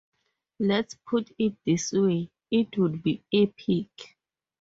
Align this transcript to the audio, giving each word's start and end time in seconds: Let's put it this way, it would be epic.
Let's 0.57 0.95
put 1.05 1.29
it 1.37 1.53
this 1.63 1.91
way, 1.93 2.31
it 2.49 2.75
would 2.79 3.03
be 3.03 3.23
epic. 3.31 4.17